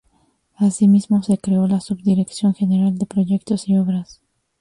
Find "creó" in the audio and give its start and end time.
1.37-1.67